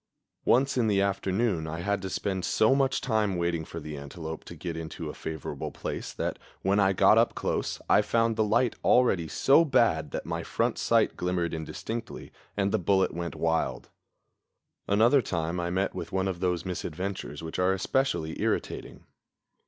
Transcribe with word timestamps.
Once 0.45 0.79
in 0.79 0.87
the 0.87 0.99
afternoon 0.99 1.67
I 1.67 1.81
had 1.81 2.01
to 2.01 2.09
spend 2.09 2.43
so 2.43 2.73
much 2.73 3.01
time 3.01 3.35
waiting 3.35 3.63
for 3.63 3.79
the 3.79 3.95
antelope 3.95 4.43
to 4.45 4.55
get 4.55 4.75
into 4.75 5.11
a 5.11 5.13
favorable 5.13 5.69
place 5.69 6.11
that, 6.13 6.39
when 6.63 6.79
I 6.79 6.91
got 6.91 7.19
up 7.19 7.35
close, 7.35 7.79
I 7.87 8.01
found 8.01 8.35
the 8.35 8.43
light 8.43 8.75
already 8.83 9.27
so 9.27 9.63
bad 9.63 10.09
that 10.09 10.25
my 10.25 10.41
front 10.41 10.79
sight 10.79 11.15
glimmered 11.15 11.53
indistinctly, 11.53 12.31
and 12.57 12.71
the 12.71 12.79
bullet 12.79 13.13
went 13.13 13.35
wild. 13.35 13.91
Another 14.87 15.21
time 15.21 15.59
I 15.59 15.69
met 15.69 15.93
with 15.93 16.11
one 16.11 16.27
of 16.27 16.39
those 16.39 16.65
misadventures 16.65 17.43
which 17.43 17.59
are 17.59 17.71
especially 17.71 18.41
irritating. 18.41 19.05